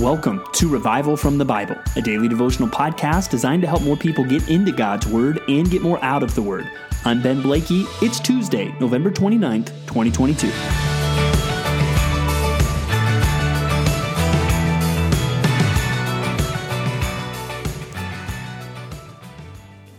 Welcome 0.00 0.44
to 0.52 0.68
Revival 0.68 1.16
from 1.16 1.38
the 1.38 1.44
Bible, 1.46 1.74
a 1.96 2.02
daily 2.02 2.28
devotional 2.28 2.68
podcast 2.68 3.30
designed 3.30 3.62
to 3.62 3.68
help 3.68 3.80
more 3.80 3.96
people 3.96 4.24
get 4.24 4.46
into 4.46 4.70
God's 4.70 5.06
Word 5.06 5.40
and 5.48 5.70
get 5.70 5.80
more 5.80 5.98
out 6.04 6.22
of 6.22 6.34
the 6.34 6.42
Word. 6.42 6.70
I'm 7.06 7.22
Ben 7.22 7.40
Blakey. 7.40 7.86
It's 8.02 8.20
Tuesday, 8.20 8.76
November 8.78 9.10
29th, 9.10 9.68
2022. 9.86 10.52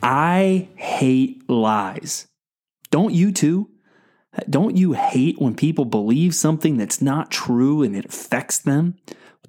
I 0.04 0.70
hate 0.76 1.50
lies. 1.50 2.28
Don't 2.92 3.16
you 3.16 3.32
too? 3.32 3.72
Don't 4.48 4.78
you 4.78 4.94
hate 4.94 5.42
when 5.42 5.56
people 5.56 5.86
believe 5.86 6.36
something 6.36 6.78
that's 6.78 7.02
not 7.02 7.32
true 7.32 7.82
and 7.82 7.96
it 7.96 8.06
affects 8.06 8.60
them? 8.60 9.00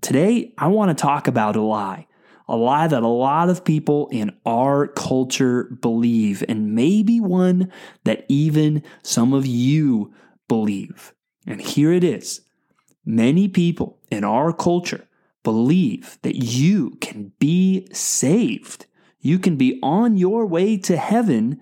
Today, 0.01 0.55
I 0.57 0.69
want 0.69 0.97
to 0.97 1.01
talk 1.01 1.27
about 1.27 1.57
a 1.57 1.63
lie. 1.63 2.07
A 2.47 2.57
lie 2.57 2.87
that 2.89 3.03
a 3.03 3.09
lot 3.09 3.51
of 3.51 3.65
people 3.65 4.09
in 4.09 4.35
our 4.47 4.87
culture 4.87 5.65
believe, 5.65 6.43
and 6.49 6.75
maybe 6.75 7.21
one 7.21 7.71
that 8.05 8.25
even 8.29 8.83
some 9.03 9.35
of 9.35 9.45
you 9.45 10.15
believe. 10.49 11.13
And 11.47 11.61
here 11.61 11.93
it 11.93 12.05
is. 12.05 12.41
Many 13.05 13.49
people 13.49 13.99
in 14.11 14.25
our 14.25 14.53
culture 14.53 15.09
believe 15.43 16.19
that 16.23 16.37
you 16.37 16.97
can 17.01 17.33
be 17.39 17.89
saved. 17.93 18.87
You 19.21 19.39
can 19.39 19.57
be 19.57 19.79
on 19.83 20.17
your 20.17 20.47
way 20.47 20.79
to 20.79 20.97
heaven 20.97 21.61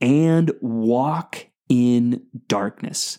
and 0.00 0.52
walk 0.60 1.46
in 1.68 2.26
darkness. 2.48 3.18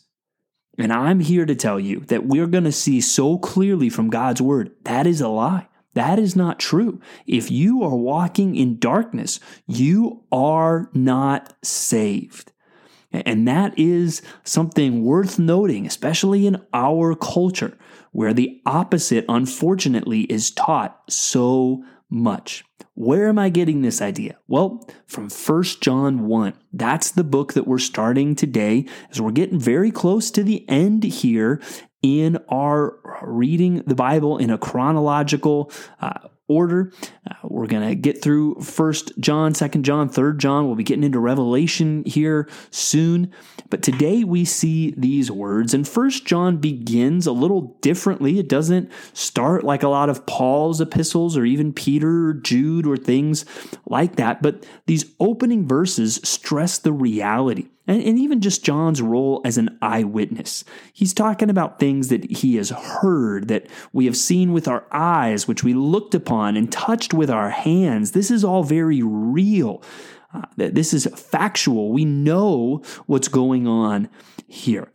And 0.77 0.93
I'm 0.93 1.19
here 1.19 1.45
to 1.45 1.55
tell 1.55 1.79
you 1.79 2.01
that 2.01 2.25
we're 2.25 2.47
going 2.47 2.63
to 2.65 2.71
see 2.71 3.01
so 3.01 3.37
clearly 3.37 3.89
from 3.89 4.09
God's 4.09 4.41
word 4.41 4.71
that 4.83 5.07
is 5.07 5.21
a 5.21 5.27
lie. 5.27 5.67
That 5.93 6.19
is 6.19 6.35
not 6.35 6.59
true. 6.59 7.01
If 7.25 7.49
you 7.49 7.81
are 7.81 7.95
walking 7.95 8.55
in 8.55 8.77
darkness, 8.77 9.39
you 9.65 10.23
are 10.31 10.91
not 10.93 11.55
saved. 11.63 12.51
And 13.11 13.47
that 13.47 13.73
is 13.79 14.21
something 14.43 15.03
worth 15.03 15.39
noting, 15.39 15.87
especially 15.87 16.45
in 16.45 16.61
our 16.71 17.15
culture, 17.15 17.75
where 18.11 18.33
the 18.33 18.61
opposite, 18.65 19.25
unfortunately, 19.27 20.21
is 20.31 20.51
taught 20.51 21.01
so 21.09 21.83
much. 22.11 22.63
Where 22.97 23.29
am 23.29 23.37
I 23.37 23.49
getting 23.49 23.83
this 23.83 24.01
idea? 24.01 24.39
Well, 24.47 24.83
from 25.05 25.29
1 25.29 25.63
John 25.81 26.25
1. 26.25 26.53
That's 26.73 27.11
the 27.11 27.23
book 27.23 27.53
that 27.53 27.67
we're 27.67 27.77
starting 27.77 28.33
today 28.33 28.87
as 29.11 29.21
we're 29.21 29.29
getting 29.29 29.59
very 29.59 29.91
close 29.91 30.31
to 30.31 30.41
the 30.41 30.67
end 30.67 31.03
here 31.03 31.61
in 32.01 32.39
our 32.49 32.97
reading 33.21 33.83
the 33.85 33.93
Bible 33.93 34.39
in 34.39 34.49
a 34.49 34.57
chronological 34.57 35.71
uh, 36.01 36.27
order. 36.47 36.91
Uh, 37.29 37.33
we're 37.43 37.67
going 37.67 37.87
to 37.87 37.95
get 37.95 38.21
through 38.21 38.55
First 38.61 39.11
John, 39.19 39.53
Second 39.53 39.83
John, 39.83 40.09
Third 40.09 40.39
John. 40.39 40.65
We'll 40.65 40.75
be 40.75 40.83
getting 40.83 41.03
into 41.03 41.19
Revelation 41.19 42.03
here 42.05 42.49
soon. 42.71 43.31
But 43.69 43.83
today 43.83 44.23
we 44.23 44.45
see 44.45 44.93
these 44.97 45.29
words, 45.29 45.73
and 45.73 45.87
First 45.87 46.25
John 46.25 46.57
begins 46.57 47.27
a 47.27 47.31
little 47.31 47.77
differently. 47.81 48.39
It 48.39 48.47
doesn't 48.47 48.91
start 49.13 49.63
like 49.63 49.83
a 49.83 49.89
lot 49.89 50.09
of 50.09 50.25
Paul's 50.25 50.79
epistles 50.79 51.37
or 51.37 51.45
even 51.45 51.73
Peter 51.73 52.29
or 52.29 52.33
Jude 52.33 52.87
or 52.87 52.97
things 52.97 53.45
like 53.85 54.15
that. 54.15 54.41
But 54.41 54.65
these 54.85 55.05
opening 55.19 55.67
verses 55.67 56.19
stress 56.23 56.77
the 56.77 56.93
reality 56.93 57.67
and, 57.87 58.03
and 58.03 58.19
even 58.19 58.41
just 58.41 58.63
John's 58.63 59.01
role 59.01 59.41
as 59.45 59.57
an 59.57 59.77
eyewitness. 59.81 60.63
He's 60.93 61.13
talking 61.13 61.49
about 61.49 61.79
things 61.79 62.09
that 62.09 62.29
he 62.29 62.57
has 62.57 62.69
heard, 62.69 63.47
that 63.47 63.67
we 63.93 64.05
have 64.05 64.17
seen 64.17 64.53
with 64.53 64.67
our 64.67 64.85
eyes, 64.91 65.47
which 65.47 65.63
we 65.63 65.73
looked 65.73 66.13
upon 66.13 66.57
and 66.57 66.71
touched 66.71 67.13
with 67.13 67.29
our 67.29 67.49
hands. 67.49 68.11
This 68.11 68.29
is 68.29 68.43
all 68.43 68.63
very 68.63 69.01
real. 69.01 69.81
Uh, 70.33 70.41
this 70.57 70.93
is 70.93 71.07
factual. 71.15 71.91
We 71.91 72.05
know 72.05 72.83
what's 73.05 73.29
going 73.29 73.65
on 73.67 74.09
here. 74.47 74.91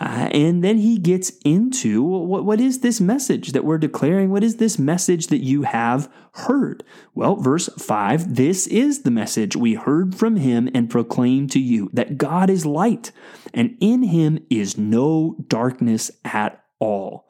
Uh, 0.00 0.28
and 0.32 0.62
then 0.62 0.78
he 0.78 0.96
gets 0.96 1.32
into 1.44 2.02
what, 2.02 2.44
what 2.44 2.60
is 2.60 2.80
this 2.80 3.00
message 3.00 3.50
that 3.52 3.64
we're 3.64 3.78
declaring? 3.78 4.30
What 4.30 4.44
is 4.44 4.56
this 4.56 4.78
message 4.78 5.26
that 5.26 5.42
you 5.42 5.62
have 5.62 6.10
heard? 6.34 6.84
Well, 7.14 7.34
verse 7.34 7.68
5 7.78 8.36
this 8.36 8.68
is 8.68 9.02
the 9.02 9.10
message 9.10 9.56
we 9.56 9.74
heard 9.74 10.14
from 10.14 10.36
him 10.36 10.68
and 10.72 10.88
proclaimed 10.88 11.50
to 11.52 11.58
you 11.58 11.90
that 11.92 12.16
God 12.16 12.48
is 12.48 12.64
light, 12.64 13.10
and 13.52 13.76
in 13.80 14.04
him 14.04 14.38
is 14.48 14.78
no 14.78 15.36
darkness 15.48 16.12
at 16.24 16.62
all. 16.78 17.28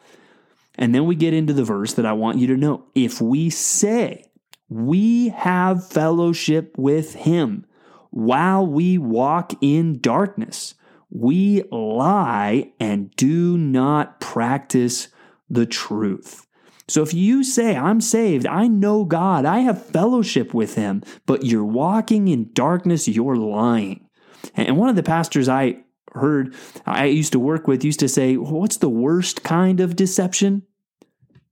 And 0.74 0.94
then 0.94 1.06
we 1.06 1.16
get 1.16 1.34
into 1.34 1.54
the 1.54 1.64
verse 1.64 1.94
that 1.94 2.06
I 2.06 2.12
want 2.12 2.38
you 2.38 2.46
to 2.48 2.56
know. 2.56 2.84
If 2.94 3.20
we 3.20 3.48
say 3.48 4.24
we 4.68 5.30
have 5.30 5.88
fellowship 5.88 6.76
with 6.76 7.14
him 7.14 7.64
while 8.10 8.66
we 8.66 8.98
walk 8.98 9.54
in 9.62 10.00
darkness, 10.00 10.74
we 11.10 11.62
lie 11.70 12.72
and 12.78 13.10
do 13.16 13.56
not 13.56 14.20
practice 14.20 15.08
the 15.48 15.66
truth. 15.66 16.46
So 16.88 17.02
if 17.02 17.12
you 17.12 17.44
say, 17.44 17.76
I'm 17.76 18.00
saved, 18.00 18.46
I 18.46 18.66
know 18.66 19.04
God, 19.04 19.44
I 19.44 19.60
have 19.60 19.84
fellowship 19.84 20.54
with 20.54 20.74
Him, 20.74 21.02
but 21.26 21.44
you're 21.44 21.64
walking 21.64 22.28
in 22.28 22.52
darkness, 22.52 23.06
you're 23.06 23.36
lying. 23.36 24.08
And 24.54 24.76
one 24.76 24.88
of 24.88 24.96
the 24.96 25.02
pastors 25.02 25.48
I 25.48 25.84
heard, 26.12 26.54
I 26.86 27.06
used 27.06 27.32
to 27.32 27.38
work 27.38 27.66
with, 27.66 27.84
used 27.84 28.00
to 28.00 28.08
say, 28.08 28.36
What's 28.36 28.78
the 28.78 28.88
worst 28.88 29.42
kind 29.44 29.80
of 29.80 29.96
deception? 29.96 30.62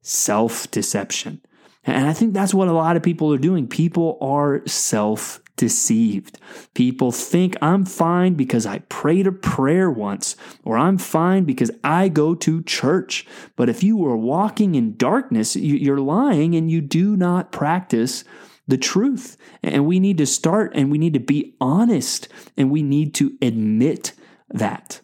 Self 0.01 0.71
deception. 0.71 1.43
And 1.85 2.07
I 2.07 2.13
think 2.13 2.33
that's 2.33 2.55
what 2.55 2.69
a 2.69 2.73
lot 2.73 2.97
of 2.97 3.03
people 3.03 3.33
are 3.33 3.39
doing. 3.39 3.69
People 3.69 4.19
are 4.21 4.67
self 4.67 5.41
deceived. 5.57 6.39
People 6.75 7.11
think 7.13 7.57
I'm 7.61 7.85
fine 7.85 8.35
because 8.35 8.67
I 8.67 8.81
prayed 8.81 9.27
a 9.27 9.33
prayer 9.33 9.91
once, 9.91 10.37
or 10.65 10.79
I'm 10.79 10.99
fine 10.99 11.45
because 11.45 11.71
I 11.83 12.09
go 12.09 12.35
to 12.37 12.63
church. 12.63 13.27
But 13.57 13.69
if 13.69 13.83
you 13.83 14.05
are 14.07 14.17
walking 14.17 14.75
in 14.75 14.97
darkness, 14.97 15.57
you're 15.57 16.01
lying 16.01 16.55
and 16.55 16.71
you 16.71 16.81
do 16.81 17.17
not 17.17 17.53
practice 17.53 18.25
the 18.69 18.79
truth. 18.79 19.37
And 19.63 19.87
we 19.87 20.01
need 20.01 20.19
to 20.19 20.27
start 20.27 20.73
and 20.75 20.91
we 20.91 20.99
need 20.99 21.15
to 21.15 21.21
be 21.21 21.55
honest 21.61 22.29
and 22.57 22.71
we 22.71 22.83
need 22.83 23.15
to 23.15 23.37
admit 23.41 24.13
that. 24.51 25.01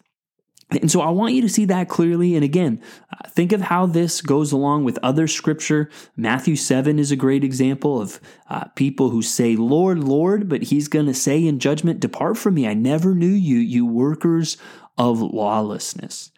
And 0.80 0.90
so 0.90 1.00
I 1.00 1.10
want 1.10 1.34
you 1.34 1.42
to 1.42 1.48
see 1.48 1.64
that 1.66 1.88
clearly. 1.88 2.34
And 2.34 2.44
again, 2.44 2.80
think 3.28 3.52
of 3.52 3.60
how 3.60 3.86
this 3.86 4.20
goes 4.20 4.52
along 4.52 4.84
with 4.84 4.98
other 5.02 5.26
scripture. 5.26 5.90
Matthew 6.16 6.56
7 6.56 6.98
is 6.98 7.10
a 7.10 7.16
great 7.16 7.44
example 7.44 8.00
of 8.00 8.20
uh, 8.48 8.64
people 8.74 9.10
who 9.10 9.22
say, 9.22 9.56
Lord, 9.56 9.98
Lord, 9.98 10.48
but 10.48 10.64
he's 10.64 10.88
going 10.88 11.06
to 11.06 11.14
say 11.14 11.44
in 11.44 11.58
judgment, 11.58 12.00
Depart 12.00 12.38
from 12.38 12.54
me. 12.54 12.66
I 12.66 12.74
never 12.74 13.14
knew 13.14 13.26
you, 13.26 13.58
you 13.58 13.84
workers 13.84 14.56
of 14.96 15.20
lawlessness. 15.20 16.30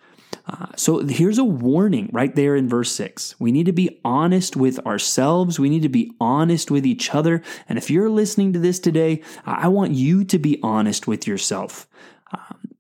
Uh, 0.46 0.66
so 0.76 0.98
here's 1.06 1.38
a 1.38 1.44
warning 1.44 2.10
right 2.12 2.34
there 2.34 2.54
in 2.54 2.68
verse 2.68 2.92
6. 2.92 3.36
We 3.40 3.50
need 3.50 3.66
to 3.66 3.72
be 3.72 4.00
honest 4.04 4.56
with 4.56 4.78
ourselves. 4.86 5.58
We 5.58 5.70
need 5.70 5.82
to 5.82 5.88
be 5.88 6.12
honest 6.20 6.70
with 6.70 6.84
each 6.84 7.14
other. 7.14 7.42
And 7.68 7.78
if 7.78 7.90
you're 7.90 8.10
listening 8.10 8.52
to 8.52 8.58
this 8.58 8.78
today, 8.78 9.22
I 9.46 9.68
want 9.68 9.92
you 9.92 10.24
to 10.24 10.38
be 10.38 10.58
honest 10.62 11.06
with 11.06 11.26
yourself. 11.26 11.88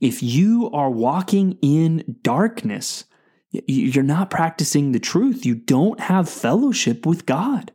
If 0.04 0.22
you 0.22 0.68
are 0.70 0.90
walking 0.90 1.56
in 1.62 2.18
darkness, 2.20 3.04
you're 3.50 4.04
not 4.04 4.28
practicing 4.28 4.92
the 4.92 5.00
truth. 5.00 5.46
You 5.46 5.54
don't 5.54 5.98
have 5.98 6.28
fellowship 6.28 7.06
with 7.06 7.24
God. 7.24 7.72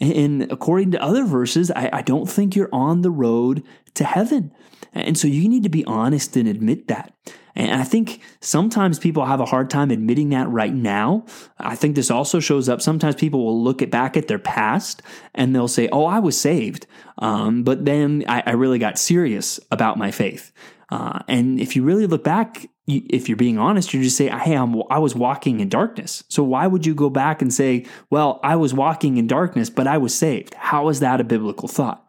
And 0.00 0.50
according 0.50 0.90
to 0.90 1.00
other 1.00 1.24
verses, 1.24 1.70
I, 1.70 2.02
don't 2.02 2.28
think 2.28 2.56
you're 2.56 2.68
on 2.72 3.02
the 3.02 3.12
road 3.12 3.62
to 3.98 4.04
heaven. 4.04 4.52
And 4.92 5.18
so 5.18 5.28
you 5.28 5.48
need 5.48 5.62
to 5.64 5.68
be 5.68 5.84
honest 5.84 6.36
and 6.36 6.48
admit 6.48 6.88
that. 6.88 7.12
And 7.54 7.80
I 7.80 7.84
think 7.84 8.20
sometimes 8.40 8.98
people 8.98 9.24
have 9.24 9.40
a 9.40 9.44
hard 9.44 9.68
time 9.68 9.90
admitting 9.90 10.30
that 10.30 10.48
right 10.48 10.72
now. 10.72 11.26
I 11.58 11.74
think 11.74 11.96
this 11.96 12.10
also 12.10 12.38
shows 12.38 12.68
up. 12.68 12.80
Sometimes 12.80 13.16
people 13.16 13.44
will 13.44 13.62
look 13.62 13.82
at 13.82 13.90
back 13.90 14.16
at 14.16 14.28
their 14.28 14.38
past 14.38 15.02
and 15.34 15.54
they'll 15.54 15.68
say, 15.68 15.88
Oh, 15.90 16.06
I 16.06 16.20
was 16.20 16.40
saved. 16.40 16.86
Um, 17.18 17.64
but 17.64 17.84
then 17.84 18.24
I, 18.28 18.44
I 18.46 18.52
really 18.52 18.78
got 18.78 18.98
serious 18.98 19.58
about 19.72 19.98
my 19.98 20.12
faith. 20.12 20.52
Uh, 20.90 21.18
and 21.28 21.60
if 21.60 21.76
you 21.76 21.82
really 21.82 22.06
look 22.06 22.24
back, 22.24 22.68
you, 22.86 23.02
if 23.10 23.28
you're 23.28 23.36
being 23.36 23.58
honest, 23.58 23.92
you 23.92 24.02
just 24.02 24.16
say, 24.16 24.28
"Hey, 24.28 24.54
I'm, 24.54 24.82
I 24.88 24.98
was 24.98 25.14
walking 25.14 25.60
in 25.60 25.68
darkness." 25.68 26.24
So 26.28 26.42
why 26.42 26.66
would 26.66 26.86
you 26.86 26.94
go 26.94 27.10
back 27.10 27.42
and 27.42 27.52
say, 27.52 27.84
"Well, 28.08 28.40
I 28.42 28.56
was 28.56 28.72
walking 28.72 29.18
in 29.18 29.26
darkness, 29.26 29.68
but 29.68 29.86
I 29.86 29.98
was 29.98 30.14
saved"? 30.14 30.54
How 30.54 30.88
is 30.88 31.00
that 31.00 31.20
a 31.20 31.24
biblical 31.24 31.68
thought? 31.68 32.07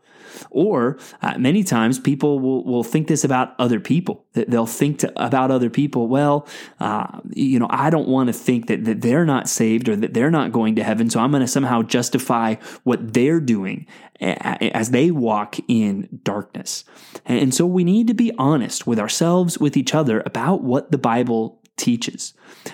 Or 0.50 0.98
uh, 1.22 1.38
many 1.38 1.64
times 1.64 2.00
people 2.00 2.40
will, 2.40 2.64
will 2.64 2.84
think 2.84 3.08
this 3.08 3.24
about 3.24 3.56
other 3.60 3.80
people. 3.80 4.26
They'll 4.34 4.66
think 4.66 5.00
to, 5.00 5.24
about 5.24 5.52
other 5.52 5.70
people, 5.70 6.08
well, 6.08 6.48
uh, 6.80 7.20
you 7.30 7.60
know, 7.60 7.68
I 7.70 7.90
don't 7.90 8.08
want 8.08 8.28
to 8.28 8.34
think 8.34 8.68
that, 8.68 8.86
that 8.86 9.02
they're 9.02 9.26
not 9.26 9.48
saved 9.50 9.90
or 9.90 9.96
that 9.98 10.14
they're 10.14 10.32
not 10.32 10.52
going 10.52 10.76
to 10.76 10.84
heaven. 10.84 11.10
So 11.10 11.20
I'm 11.20 11.32
going 11.32 11.42
to 11.42 11.48
somehow 11.48 11.82
justify 11.82 12.56
what 12.84 13.14
they're 13.14 13.40
doing 13.40 13.88
as 14.20 14.92
they 14.92 15.12
walk 15.12 15.56
in 15.68 16.20
darkness. 16.24 16.84
And 17.26 17.54
so 17.54 17.66
we 17.66 17.84
need 17.84 18.08
to 18.08 18.14
be 18.14 18.34
honest 18.38 18.86
with 18.86 19.00
ourselves, 19.00 19.58
with 19.58 19.78
each 19.78 19.96
other 19.96 20.22
about 20.26 20.64
what 20.64 20.92
the 20.92 20.98
Bible 20.98 21.62
teaches. 21.78 22.34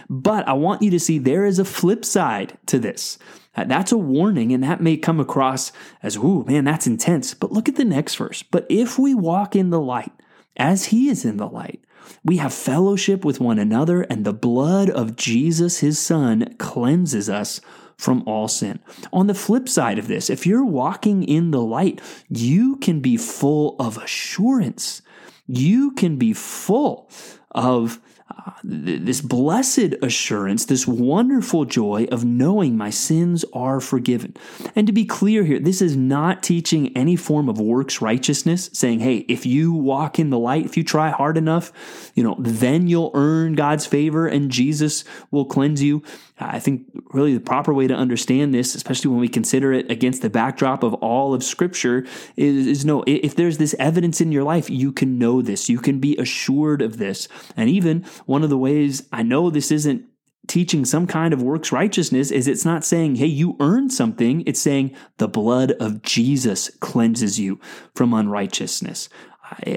But 0.10 0.48
I 0.48 0.54
want 0.54 0.82
you 0.82 0.90
to 0.92 1.00
see 1.00 1.20
there 1.20 1.46
is 1.46 1.60
a 1.60 1.66
flip 1.66 2.04
side 2.04 2.58
to 2.66 2.80
this. 2.80 3.20
That's 3.56 3.92
a 3.92 3.98
warning, 3.98 4.52
and 4.52 4.64
that 4.64 4.82
may 4.82 4.98
come 4.98 5.20
across 5.20 5.72
as, 6.04 6.18
ooh, 6.18 6.44
man, 6.46 6.66
that's 6.66 6.88
intense. 6.88 7.34
But 7.34 7.52
look 7.52 7.70
at 7.70 7.76
the 7.76 7.86
next 7.86 8.16
verse. 8.16 8.44
But 8.44 8.66
if 8.70 9.00
we 9.00 9.14
walk 9.14 9.56
in 9.56 9.70
the 9.70 9.80
light, 9.80 10.12
as 10.58 10.86
he 10.86 11.10
is 11.10 11.26
in 11.26 11.38
the 11.38 11.48
light, 11.48 11.82
we 12.24 12.38
have 12.38 12.54
fellowship 12.54 13.24
with 13.24 13.40
one 13.40 13.60
another, 13.60 14.02
and 14.02 14.26
the 14.26 14.34
blood 14.34 14.90
of 14.90 15.16
Jesus, 15.16 15.80
his 15.80 16.00
son, 16.00 16.56
cleanses 16.58 17.30
us 17.30 17.62
from 17.98 18.24
all 18.28 18.48
sin. 18.48 18.80
On 19.14 19.28
the 19.28 19.34
flip 19.34 19.70
side 19.70 19.98
of 19.98 20.08
this, 20.08 20.30
if 20.30 20.46
you're 20.46 20.66
walking 20.66 21.24
in 21.24 21.52
the 21.52 21.62
light, 21.62 22.02
you 22.30 22.76
can 22.78 23.00
be 23.00 23.16
full 23.16 23.76
of 23.80 23.98
assurance. 23.98 25.02
You 25.48 25.92
can 25.92 26.18
be 26.18 26.34
full 26.34 27.10
of 27.52 28.00
uh, 28.28 28.52
this 28.64 29.22
blessed 29.22 29.94
assurance, 30.02 30.66
this 30.66 30.88
wonderful 30.88 31.64
joy 31.66 32.08
of 32.12 32.26
knowing 32.26 32.76
my 32.76 32.90
sins 32.90 33.46
are 33.54 33.80
forgiven. 33.80 34.36
And 34.76 34.88
to 34.88 34.94
be 34.94 35.06
clear 35.06 35.44
here, 35.44 35.60
this 35.60 35.80
is 35.80 35.96
not 35.96 36.42
teaching 36.42 36.96
any 36.98 37.16
form 37.16 37.50
of 37.50 37.60
works 37.60 38.02
righteousness, 38.02 38.72
saying, 38.74 39.02
hey, 39.02 39.18
if 39.28 39.46
you 39.46 39.74
walk 39.74 40.18
in 40.18 40.32
the 40.32 40.40
light, 40.40 40.66
if 40.66 40.76
you 40.76 40.84
try 40.84 41.12
hard 41.12 41.38
enough, 41.38 42.12
you 42.16 42.24
know, 42.24 42.36
then 42.40 42.88
you'll 42.88 43.12
earn 43.14 43.54
God's 43.54 43.86
favor 43.86 44.28
and 44.28 44.50
Jesus 44.50 45.04
will 45.30 45.46
cleanse 45.46 45.84
you. 45.84 46.02
I 46.38 46.60
think 46.60 46.86
really 47.14 47.34
the 47.34 47.40
proper 47.40 47.74
way 47.74 47.88
to 47.88 47.94
understand 47.94 48.54
this, 48.54 48.76
especially 48.76 49.10
when 49.10 49.22
we 49.22 49.30
consider 49.30 49.72
it 49.72 49.90
against 49.90 50.22
the 50.22 50.30
backdrop 50.30 50.84
of 50.84 50.94
all 50.96 51.34
of 51.34 51.44
Scripture, 51.44 52.06
is, 52.36 52.68
is 52.68 52.86
no, 52.86 53.04
if 53.08 53.36
there's 53.36 53.58
this 53.58 53.76
evidence 53.80 54.20
in 54.20 54.34
your 54.34 54.44
life, 54.44 54.70
you 54.70 54.92
can 54.92 55.18
know 55.18 55.42
this. 55.42 55.70
You 55.70 55.80
can 55.80 56.00
be 56.00 56.18
assured 56.18 56.82
of 56.82 56.98
this. 56.98 57.30
And 57.56 57.70
even 57.70 58.04
one 58.26 58.44
of 58.44 58.50
the 58.50 58.58
ways 58.58 59.08
I 59.14 59.24
know 59.24 59.50
this 59.50 59.72
isn't 59.72 60.06
teaching 60.48 60.86
some 60.86 61.08
kind 61.08 61.34
of 61.34 61.42
works 61.42 61.72
righteousness 61.72 62.32
is 62.32 62.48
it's 62.48 62.66
not 62.66 62.84
saying, 62.84 63.16
hey, 63.16 63.26
you 63.26 63.56
earned 63.60 63.92
something. 63.92 64.44
It's 64.46 64.62
saying 64.62 64.96
the 65.18 65.28
blood 65.28 65.72
of 65.74 66.02
Jesus 66.02 66.70
cleanses 66.82 67.40
you 67.40 67.60
from 67.96 68.14
unrighteousness. 68.14 69.10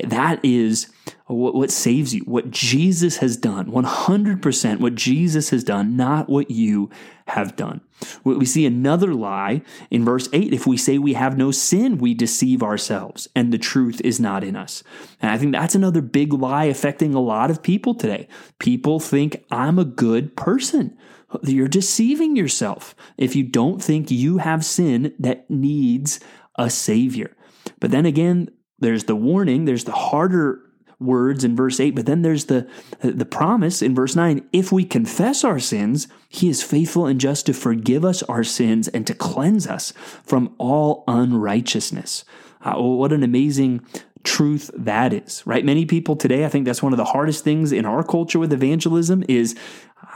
That 0.04 0.40
is 0.42 0.88
what, 1.26 1.54
what 1.54 1.70
saves 1.70 2.14
you, 2.14 2.22
what 2.22 2.50
Jesus 2.50 3.18
has 3.18 3.36
done, 3.36 3.70
100% 3.70 4.80
what 4.80 4.94
Jesus 4.94 5.50
has 5.50 5.62
done, 5.62 5.96
not 5.96 6.28
what 6.28 6.50
you 6.50 6.90
have 7.26 7.56
done. 7.56 7.80
We 8.24 8.46
see 8.46 8.64
another 8.64 9.12
lie 9.12 9.62
in 9.90 10.04
verse 10.04 10.28
8. 10.32 10.52
If 10.54 10.66
we 10.66 10.76
say 10.76 10.98
we 10.98 11.14
have 11.14 11.36
no 11.36 11.50
sin, 11.50 11.98
we 11.98 12.14
deceive 12.14 12.62
ourselves, 12.62 13.28
and 13.34 13.52
the 13.52 13.58
truth 13.58 14.00
is 14.02 14.18
not 14.18 14.42
in 14.44 14.56
us. 14.56 14.82
And 15.20 15.30
I 15.30 15.38
think 15.38 15.52
that's 15.52 15.74
another 15.74 16.00
big 16.00 16.32
lie 16.32 16.64
affecting 16.64 17.14
a 17.14 17.20
lot 17.20 17.50
of 17.50 17.62
people 17.62 17.94
today. 17.94 18.28
People 18.58 19.00
think 19.00 19.44
I'm 19.50 19.78
a 19.78 19.84
good 19.84 20.36
person. 20.36 20.96
You're 21.42 21.68
deceiving 21.68 22.36
yourself 22.36 22.94
if 23.18 23.36
you 23.36 23.42
don't 23.42 23.82
think 23.82 24.10
you 24.10 24.38
have 24.38 24.64
sin 24.64 25.14
that 25.18 25.50
needs 25.50 26.20
a 26.54 26.70
savior. 26.70 27.36
But 27.80 27.90
then 27.90 28.06
again, 28.06 28.50
there's 28.78 29.04
the 29.04 29.16
warning, 29.16 29.64
there's 29.64 29.84
the 29.84 29.92
harder 29.92 30.60
words 31.00 31.44
in 31.44 31.54
verse 31.54 31.78
8, 31.78 31.94
but 31.94 32.06
then 32.06 32.22
there's 32.22 32.46
the 32.46 32.68
the 33.00 33.24
promise 33.24 33.82
in 33.82 33.94
verse 33.94 34.16
9, 34.16 34.46
if 34.52 34.72
we 34.72 34.84
confess 34.84 35.44
our 35.44 35.60
sins, 35.60 36.08
he 36.28 36.48
is 36.48 36.62
faithful 36.62 37.06
and 37.06 37.20
just 37.20 37.46
to 37.46 37.54
forgive 37.54 38.04
us 38.04 38.22
our 38.24 38.44
sins 38.44 38.88
and 38.88 39.06
to 39.06 39.14
cleanse 39.14 39.66
us 39.66 39.92
from 40.24 40.54
all 40.58 41.04
unrighteousness. 41.06 42.24
Uh, 42.62 42.74
what 42.80 43.12
an 43.12 43.22
amazing 43.22 43.80
truth 44.24 44.70
that 44.74 45.12
is, 45.12 45.46
right? 45.46 45.64
Many 45.64 45.86
people 45.86 46.16
today, 46.16 46.44
I 46.44 46.48
think 46.48 46.66
that's 46.66 46.82
one 46.82 46.92
of 46.92 46.96
the 46.96 47.04
hardest 47.04 47.44
things 47.44 47.72
in 47.72 47.86
our 47.86 48.02
culture 48.02 48.38
with 48.38 48.52
evangelism 48.52 49.24
is 49.28 49.56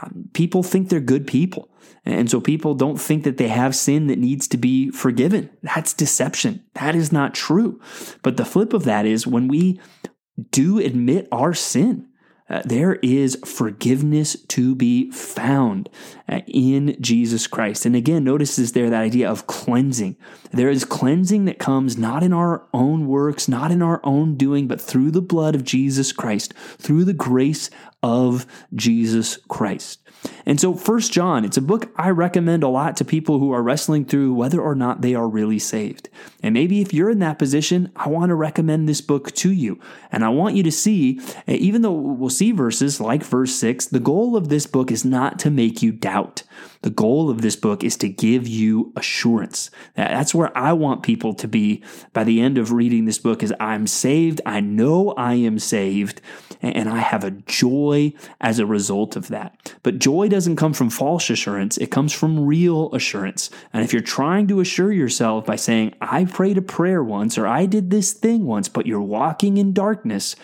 um, 0.01 0.29
people 0.33 0.63
think 0.63 0.89
they're 0.89 0.99
good 0.99 1.25
people. 1.25 1.69
And 2.05 2.29
so 2.29 2.41
people 2.41 2.75
don't 2.75 2.99
think 2.99 3.23
that 3.23 3.37
they 3.37 3.47
have 3.47 3.75
sin 3.75 4.07
that 4.07 4.19
needs 4.19 4.47
to 4.49 4.57
be 4.57 4.91
forgiven. 4.91 5.49
That's 5.61 5.93
deception. 5.93 6.63
That 6.73 6.95
is 6.95 7.13
not 7.13 7.33
true. 7.33 7.79
But 8.21 8.35
the 8.35 8.45
flip 8.45 8.73
of 8.73 8.83
that 8.83 9.05
is 9.05 9.25
when 9.25 9.47
we 9.47 9.79
do 10.51 10.79
admit 10.79 11.27
our 11.31 11.53
sin, 11.53 12.07
uh, 12.53 12.61
there 12.65 12.99
is 13.01 13.35
forgiveness 13.43 14.35
to 14.47 14.75
be 14.75 15.09
found 15.09 15.89
uh, 16.29 16.41
in 16.45 16.95
Jesus 17.01 17.47
Christ. 17.47 17.83
And 17.83 17.95
again, 17.95 18.23
notices 18.23 18.73
there 18.73 18.91
that 18.91 19.01
idea 19.01 19.27
of 19.27 19.47
cleansing. 19.47 20.15
There 20.51 20.69
is 20.69 20.85
cleansing 20.85 21.45
that 21.45 21.57
comes 21.57 21.97
not 21.97 22.21
in 22.21 22.31
our 22.31 22.67
own 22.71 23.07
works, 23.07 23.47
not 23.47 23.71
in 23.71 23.81
our 23.81 23.99
own 24.03 24.35
doing, 24.37 24.67
but 24.67 24.79
through 24.79 25.09
the 25.09 25.21
blood 25.21 25.55
of 25.55 25.63
Jesus 25.63 26.11
Christ, 26.11 26.53
through 26.77 27.05
the 27.05 27.13
grace 27.13 27.71
of 28.03 28.45
Jesus 28.75 29.37
Christ. 29.47 30.03
And 30.45 30.59
so, 30.59 30.73
First 30.73 31.11
John, 31.11 31.45
it's 31.45 31.57
a 31.57 31.61
book 31.61 31.91
I 31.95 32.09
recommend 32.09 32.63
a 32.63 32.67
lot 32.67 32.97
to 32.97 33.05
people 33.05 33.39
who 33.39 33.51
are 33.51 33.63
wrestling 33.63 34.05
through 34.05 34.33
whether 34.33 34.61
or 34.61 34.75
not 34.75 35.01
they 35.01 35.15
are 35.15 35.27
really 35.27 35.59
saved. 35.59 36.09
And 36.41 36.53
maybe 36.53 36.81
if 36.81 36.93
you're 36.93 37.09
in 37.09 37.19
that 37.19 37.39
position, 37.39 37.91
I 37.95 38.09
want 38.09 38.29
to 38.29 38.35
recommend 38.35 38.87
this 38.87 39.01
book 39.01 39.31
to 39.33 39.51
you. 39.51 39.79
And 40.11 40.23
I 40.23 40.29
want 40.29 40.55
you 40.55 40.63
to 40.63 40.71
see, 40.71 41.19
eh, 41.47 41.55
even 41.55 41.81
though 41.81 41.93
we'll 41.93 42.29
see 42.29 42.51
verses 42.51 42.99
like 43.01 43.23
verse 43.23 43.53
6, 43.55 43.87
the 43.87 43.99
goal 43.99 44.35
of 44.35 44.49
this 44.49 44.65
book 44.65 44.91
is 44.91 45.05
not 45.05 45.39
to 45.39 45.49
make 45.49 45.81
you 45.81 45.91
doubt. 45.91 46.43
The 46.81 46.89
goal 46.89 47.29
of 47.29 47.41
this 47.41 47.55
book 47.55 47.83
is 47.83 47.95
to 47.97 48.09
give 48.09 48.45
you 48.45 48.91
assurance. 48.97 49.71
That's 49.95 50.35
where 50.35 50.55
I 50.57 50.73
want 50.73 51.03
people 51.03 51.33
to 51.35 51.47
be 51.47 51.81
by 52.11 52.25
the 52.25 52.41
end 52.41 52.57
of 52.57 52.73
reading 52.73 53.05
this 53.05 53.17
book 53.17 53.41
is 53.41 53.53
I'm 53.59 53.87
saved, 53.87 54.41
I 54.45 54.59
know 54.59 55.11
I 55.11 55.35
am 55.35 55.59
saved, 55.59 56.21
and 56.61 56.89
I 56.89 56.99
have 56.99 57.23
a 57.23 57.31
joy 57.31 57.92
as 58.41 58.59
a 58.59 58.65
result 58.65 59.15
of 59.15 59.27
that. 59.29 59.73
But 59.83 59.99
joy 59.99 60.27
doesn't 60.27 60.55
come 60.55 60.73
from 60.73 60.89
false 60.89 61.29
assurance, 61.29 61.77
it 61.77 61.91
comes 61.91 62.13
from 62.13 62.45
real 62.45 62.93
assurance. 62.93 63.49
And 63.73 63.83
if 63.83 63.93
you're 63.93 64.01
trying 64.01 64.47
to 64.47 64.59
assure 64.59 64.91
yourself 64.91 65.45
by 65.45 65.55
saying, 65.55 65.93
I 66.01 66.25
prayed 66.25 66.57
a 66.57 66.61
prayer 66.61 67.03
once 67.03 67.37
or 67.37 67.47
I 67.47 67.65
did 67.65 67.89
this 67.89 68.13
thing 68.13 68.45
once, 68.45 68.69
but 68.69 68.85
you're 68.85 69.01
walking 69.01 69.57
in 69.57 69.73
darkness, 69.73 70.35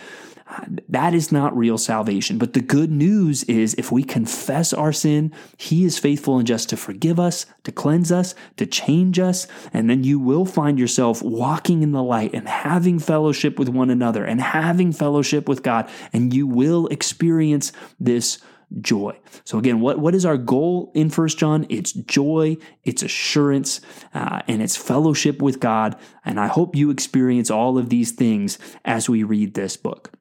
that 0.87 1.13
is 1.13 1.31
not 1.31 1.55
real 1.55 1.77
salvation. 1.77 2.37
But 2.37 2.53
the 2.53 2.61
good 2.61 2.91
news 2.91 3.43
is 3.43 3.75
if 3.75 3.91
we 3.91 4.03
confess 4.03 4.73
our 4.73 4.91
sin, 4.91 5.31
He 5.57 5.85
is 5.85 5.99
faithful 5.99 6.37
and 6.37 6.47
just 6.47 6.69
to 6.69 6.77
forgive 6.77 7.19
us, 7.19 7.45
to 7.63 7.71
cleanse 7.71 8.11
us, 8.11 8.33
to 8.57 8.65
change 8.65 9.19
us. 9.19 9.47
And 9.73 9.89
then 9.89 10.03
you 10.03 10.19
will 10.19 10.45
find 10.45 10.79
yourself 10.79 11.21
walking 11.21 11.83
in 11.83 11.91
the 11.91 12.03
light 12.03 12.33
and 12.33 12.47
having 12.47 12.99
fellowship 12.99 13.59
with 13.59 13.69
one 13.69 13.89
another 13.89 14.25
and 14.25 14.41
having 14.41 14.91
fellowship 14.91 15.47
with 15.47 15.61
God. 15.61 15.89
And 16.13 16.33
you 16.33 16.47
will 16.47 16.87
experience 16.87 17.71
this 17.99 18.39
joy. 18.81 19.17
So 19.45 19.57
again, 19.57 19.81
what, 19.81 19.99
what 19.99 20.15
is 20.15 20.25
our 20.25 20.37
goal 20.37 20.91
in 20.93 21.09
First 21.09 21.37
John? 21.37 21.65
It's 21.69 21.91
joy, 21.91 22.57
it's 22.83 23.01
assurance, 23.01 23.81
uh, 24.13 24.41
and 24.47 24.61
it's 24.61 24.77
fellowship 24.77 25.41
with 25.41 25.59
God. 25.59 25.95
And 26.23 26.39
I 26.39 26.47
hope 26.47 26.75
you 26.75 26.91
experience 26.91 27.49
all 27.49 27.77
of 27.77 27.89
these 27.89 28.11
things 28.11 28.59
as 28.85 29.09
we 29.09 29.23
read 29.23 29.55
this 29.55 29.75
book. 29.75 30.18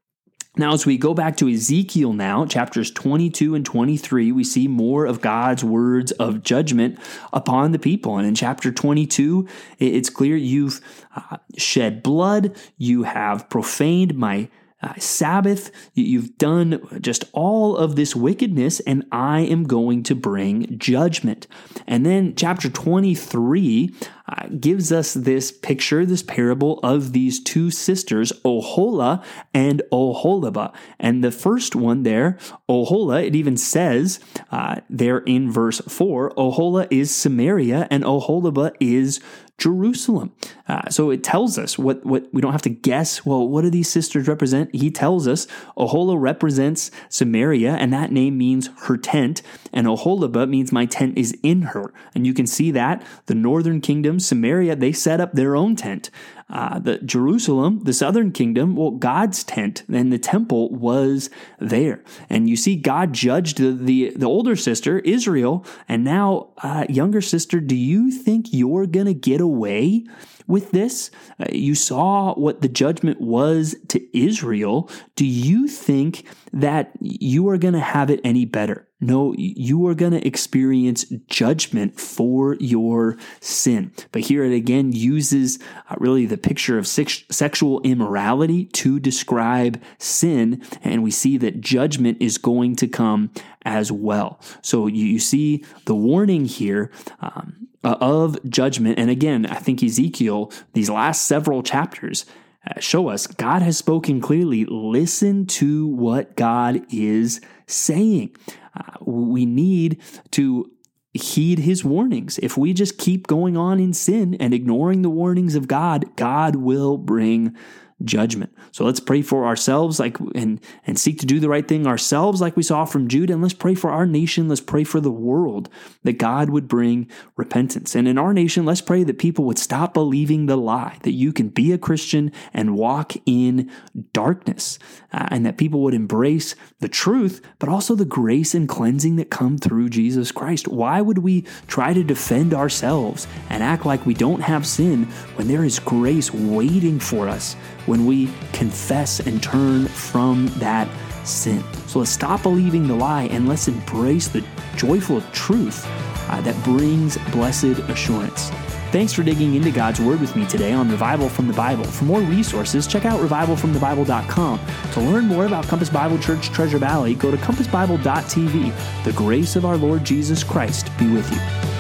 Now, 0.59 0.73
as 0.73 0.85
we 0.85 0.99
go 0.99 1.15
back 1.15 1.37
to 1.37 1.49
Ezekiel 1.49 2.13
now, 2.13 2.45
chapters 2.45 2.91
22 2.91 3.55
and 3.55 3.65
23, 3.65 4.33
we 4.33 4.43
see 4.43 4.67
more 4.67 5.07
of 5.07 5.21
God's 5.21 5.63
words 5.63 6.11
of 6.13 6.43
judgment 6.43 6.99
upon 7.33 7.71
the 7.71 7.79
people. 7.79 8.19
And 8.19 8.27
in 8.27 8.35
chapter 8.35 8.73
22, 8.73 9.47
it's 9.79 10.11
clear 10.11 10.37
you've 10.37 10.81
uh, 11.15 11.37
shed 11.57 12.03
blood, 12.03 12.57
you 12.77 13.05
have 13.05 13.49
profaned 13.49 14.17
my 14.17 14.49
uh, 14.81 14.95
Sabbath, 14.99 15.73
you've 15.95 16.39
done 16.39 16.81
just 17.01 17.25
all 17.33 17.77
of 17.77 17.97
this 17.97 18.15
wickedness, 18.15 18.79
and 18.81 19.05
I 19.11 19.41
am 19.41 19.65
going 19.65 20.05
to 20.05 20.15
bring 20.15 20.79
judgment. 20.79 21.49
And 21.87 22.07
then 22.07 22.35
chapter 22.37 22.71
23 22.71 23.95
uh, 24.29 24.47
gives 24.61 24.93
us 24.93 25.15
this 25.15 25.51
picture, 25.51 26.07
this 26.07 26.23
parable 26.23 26.79
of 26.81 27.13
these 27.13 27.43
two 27.43 27.71
sisters, 27.73 28.33
Oholah 28.45 29.25
and 29.53 29.83
Oholibah. 29.91 30.73
And 31.01 31.25
the 31.25 31.33
first 31.33 31.75
one 31.75 32.05
there, 32.05 32.39
Oholah, 32.69 33.27
it 33.27 33.35
even 33.35 33.57
says 33.57 34.21
uh, 34.53 34.77
there 34.89 35.19
in 35.19 35.51
verse 35.51 35.81
4, 35.81 36.35
Oholah 36.35 36.87
is 36.91 37.13
Samaria 37.13 37.89
and 37.91 38.05
Oholibah 38.05 38.77
is 38.79 39.21
Jerusalem. 39.59 40.33
Uh, 40.69 40.89
so 40.89 41.11
it 41.11 41.25
tells 41.25 41.59
us 41.59 41.77
what, 41.77 42.07
what 42.07 42.33
we 42.33 42.41
don't 42.41 42.53
have 42.53 42.63
to 42.63 42.71
guess. 42.71 43.27
Well, 43.27 43.47
what 43.47 43.63
do 43.63 43.71
these 43.71 43.91
sisters 43.91 44.29
represent? 44.29 44.73
He 44.75 44.91
tells 44.91 45.27
us 45.27 45.49
Oholah 45.77 46.21
represents 46.21 46.93
Samaria, 47.09 47.73
and 47.73 47.93
that 47.93 48.13
name 48.13 48.39
means 48.39 48.71
her 48.83 48.97
tent, 48.97 49.43
and 49.73 49.89
Oholibah 49.89 50.49
means 50.49 50.71
my 50.71 50.87
tent 50.87 51.19
is 51.19 51.37
in 51.43 51.63
her. 51.63 51.93
And 52.15 52.27
you 52.27 52.33
can 52.33 52.47
see 52.47 52.71
that 52.71 53.03
the 53.27 53.35
northern 53.35 53.81
kingdom, 53.81 54.21
Samaria, 54.21 54.77
they 54.77 54.93
set 54.93 55.21
up 55.21 55.33
their 55.33 55.57
own 55.57 55.75
tent. 55.75 56.11
Uh, 56.51 56.79
the 56.79 56.99
Jerusalem, 56.99 57.81
the 57.85 57.93
southern 57.93 58.33
kingdom, 58.33 58.75
well, 58.75 58.93
God's 58.93 59.45
tent 59.45 59.83
and 59.93 60.11
the 60.11 60.19
temple 60.19 60.71
was 60.71 61.29
there. 61.59 62.03
And 62.31 62.49
you 62.49 62.57
see, 62.57 62.75
God 62.75 63.13
judged 63.13 63.59
the, 63.59 63.73
the, 63.73 64.13
the 64.17 64.27
older 64.27 64.57
sister, 64.57 65.01
Israel, 65.01 65.65
and 65.91 66.05
now, 66.05 66.49
uh, 66.59 66.87
younger 66.89 67.21
sister, 67.21 67.61
do 67.61 67.77
you 67.77 68.11
think 68.11 68.47
you're 68.51 68.87
going 68.87 69.07
to 69.07 69.15
get 69.15 69.43
away 69.43 70.07
with 70.49 70.73
this? 70.73 71.13
Uh, 71.39 71.45
you 71.53 71.77
saw 71.77 72.35
what 72.35 72.61
the 72.63 72.69
judgment 72.69 73.21
was 73.21 73.77
to 73.89 74.19
Israel. 74.19 74.91
Do 75.15 75.25
you 75.25 75.69
think 75.69 76.27
that 76.53 76.93
you 77.01 77.49
are 77.49 77.59
going 77.59 77.75
to 77.75 77.81
have 77.81 78.11
it 78.11 78.21
any 78.25 78.45
better? 78.45 78.89
No, 79.01 79.33
you 79.39 79.87
are 79.87 79.95
going 79.95 80.11
to 80.11 80.27
experience 80.27 81.05
judgment 81.29 82.01
for 82.01 82.57
your 82.59 83.17
sin. 83.39 83.93
But 84.11 84.23
here 84.23 84.43
it 84.43 84.53
again 84.53 84.91
uses 84.91 85.61
uh, 85.89 85.95
really 85.99 86.27
the 86.27 86.37
picture 86.37 86.79
of 86.79 86.87
sex- 86.89 87.23
sexual 87.31 87.81
immorality 87.83 88.65
to 88.65 88.99
describe 88.99 89.81
sin. 89.99 90.65
And 90.83 91.05
we 91.05 91.13
see 91.13 91.37
that 91.37 91.61
judgment 91.61 92.19
is 92.21 92.39
going 92.39 92.75
to 92.77 92.89
come 92.89 93.31
as 93.63 93.93
well. 93.93 94.41
So 94.63 94.89
you, 94.89 95.05
you 95.05 95.21
see 95.21 95.65
the 95.85 95.95
warning 95.95 96.47
here. 96.47 96.91
Um, 97.21 97.68
uh, 97.85 97.97
of 98.01 98.39
judgment. 98.49 98.99
And 98.99 99.11
again, 99.11 99.47
I 99.47 99.57
think 99.57 99.83
Ezekiel, 99.83 100.53
these 100.73 100.91
last 100.91 101.27
several 101.27 101.63
chapters, 101.63 102.27
uh, 102.69 102.81
show 102.81 103.09
us 103.09 103.27
God 103.27 103.63
has 103.63 103.79
spoken 103.79 104.21
clearly. 104.21 104.65
Listen 104.65 105.47
to 105.47 105.87
what 105.87 106.37
God 106.37 106.83
is 106.93 107.41
saying. 107.67 108.37
Uh, 108.75 108.99
we 109.01 109.47
need 109.47 110.03
to 110.33 110.71
heed 111.15 111.61
his 111.61 111.85
warnings. 111.85 112.39
If 112.39 112.57
we 112.57 112.73
just 112.73 112.99
keep 112.99 113.27
going 113.27 113.57
on 113.57 113.81
in 113.81 113.93
sin 113.93 114.35
and 114.35 114.53
ignoring 114.53 115.03
the 115.03 115.11
warnings 115.11 115.55
of 115.55 115.69
God, 115.69 116.17
God 116.17 116.57
will 116.57 116.97
bring 116.97 117.57
judgment. 118.05 118.55
So 118.71 118.85
let's 118.85 119.01
pray 119.01 119.23
for 119.23 119.45
ourselves 119.45 119.99
like 119.99 120.19
and 120.35 120.61
and 120.87 120.99
seek 120.99 121.19
to 121.19 121.27
do 121.27 121.41
the 121.41 121.49
right 121.49 121.67
thing 121.67 121.87
ourselves 121.87 122.41
like 122.41 122.57
we 122.57 122.63
saw 122.63 122.85
from 122.85 123.09
Jude 123.09 123.31
and 123.31 123.43
let's 123.43 123.55
pray 123.55 123.75
for 123.75 123.91
our 123.91 124.07
nation, 124.07 124.49
let's 124.49 124.61
pray 124.61 124.85
for 124.85 125.01
the 125.01 125.11
world 125.11 125.69
that 126.05 126.19
God 126.19 126.51
would 126.51 126.69
bring 126.69 127.11
repentance. 127.37 127.97
And 127.97 128.07
in 128.07 128.17
our 128.17 128.33
nation, 128.33 128.65
let's 128.65 128.81
pray 128.81 129.03
that 129.05 129.19
people 129.19 129.45
would 129.47 129.59
stop 129.59 129.95
believing 129.95 130.47
the 130.47 130.57
lie 130.57 130.99
that 131.03 131.13
you 131.13 131.33
can 131.33 131.49
be 131.49 131.73
a 131.73 131.79
Christian 131.79 132.31
and 132.55 132.77
walk 132.77 133.15
in 133.27 133.71
darkness 134.13 134.79
uh, 135.13 135.27
and 135.31 135.45
that 135.45 135.59
people 135.59 135.81
would 135.81 135.95
embrace 135.95 136.55
the 136.81 136.89
truth 136.89 137.41
but 137.59 137.69
also 137.69 137.95
the 137.95 138.05
grace 138.05 138.55
and 138.55 138.69
cleansing 138.69 139.17
that 139.17 139.31
come 139.31 139.59
through 139.59 139.89
Jesus 139.89 140.31
Christ. 140.31 140.69
Why 140.69 141.01
would 141.01 141.19
we 141.19 141.43
try 141.67 141.93
to 141.95 142.05
defend 142.05 142.55
ourselves 142.55 143.27
and 143.51 143.63
act 143.63 143.85
like 143.85 144.07
we 144.07 144.15
don't 144.15 144.41
have 144.41 144.67
sin 144.67 145.05
when 145.35 145.49
there 145.49 145.65
is 145.65 145.79
grace 145.79 146.33
waiting 146.33 147.01
for 147.01 147.29
us? 147.29 147.57
When 147.89 148.07
we 148.07 148.29
confess 148.53 149.21
and 149.21 149.43
turn 149.43 149.87
from 149.87 150.47
that 150.59 150.89
sin. 151.27 151.65
So 151.87 152.01
let's 152.01 152.11
stop 152.11 152.43
believing 152.43 152.87
the 152.87 152.95
lie 152.95 153.25
and 153.25 153.49
let's 153.49 153.67
embrace 153.67 154.29
the 154.29 154.45
joyful 154.77 155.23
truth 155.33 155.85
uh, 156.31 156.41
that 156.43 156.63
brings 156.65 157.17
blessed 157.33 157.81
assurance. 157.89 158.51
Thanks 158.91 159.13
for 159.13 159.23
digging 159.23 159.55
into 159.55 159.71
God's 159.71 160.01
Word 160.01 160.19
with 160.21 160.35
me 160.35 160.47
today 160.47 160.73
on 160.73 160.91
Revival 160.91 161.29
from 161.29 161.47
the 161.47 161.53
Bible. 161.53 161.85
For 161.85 162.05
more 162.05 162.21
resources, 162.21 162.87
check 162.87 163.05
out 163.05 163.21
revivalfromthebible.com. 163.21 164.61
To 164.93 165.01
learn 165.01 165.27
more 165.27 165.45
about 165.45 165.67
Compass 165.67 165.91
Bible 165.91 166.19
Church 166.19 166.49
Treasure 166.49 166.79
Valley, 166.79 167.15
go 167.15 167.31
to 167.31 167.37
compassbible.tv. 167.37 169.05
The 169.05 169.13
grace 169.13 169.57
of 169.57 169.67
our 169.67 169.77
Lord 169.77 170.05
Jesus 170.05 170.43
Christ 170.43 170.91
be 170.99 171.07
with 171.09 171.31
you. 171.31 171.78